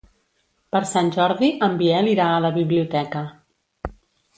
Per 0.75 0.81
Sant 0.93 1.11
Jordi 1.17 1.51
en 1.69 1.77
Biel 1.85 2.13
irà 2.17 2.33
a 2.33 2.43
la 2.49 2.55
biblioteca. 2.59 3.27